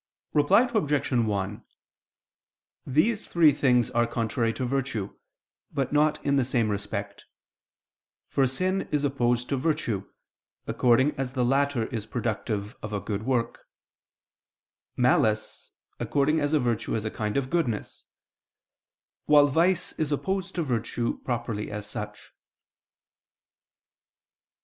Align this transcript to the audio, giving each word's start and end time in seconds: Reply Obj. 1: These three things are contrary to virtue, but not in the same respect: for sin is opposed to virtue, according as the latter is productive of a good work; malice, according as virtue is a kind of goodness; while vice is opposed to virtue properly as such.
Reply 0.33 0.63
Obj. 0.73 1.11
1: 1.11 1.63
These 2.87 3.27
three 3.27 3.51
things 3.51 3.91
are 3.91 4.07
contrary 4.07 4.51
to 4.53 4.65
virtue, 4.65 5.15
but 5.71 5.93
not 5.93 6.19
in 6.25 6.37
the 6.37 6.43
same 6.43 6.69
respect: 6.69 7.25
for 8.27 8.47
sin 8.47 8.89
is 8.91 9.03
opposed 9.05 9.47
to 9.49 9.57
virtue, 9.57 10.09
according 10.65 11.11
as 11.19 11.33
the 11.33 11.45
latter 11.45 11.85
is 11.93 12.07
productive 12.07 12.75
of 12.81 12.93
a 12.93 12.99
good 12.99 13.27
work; 13.27 13.59
malice, 14.97 15.69
according 15.99 16.39
as 16.39 16.51
virtue 16.53 16.95
is 16.95 17.05
a 17.05 17.11
kind 17.11 17.37
of 17.37 17.51
goodness; 17.51 18.05
while 19.27 19.45
vice 19.45 19.93
is 19.99 20.11
opposed 20.11 20.55
to 20.55 20.63
virtue 20.63 21.19
properly 21.23 21.69
as 21.69 21.87
such. 21.87 22.31